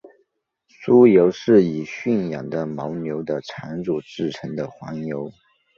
[0.67, 5.31] 酥油是以驯养的牦牛的产乳制成的黄油。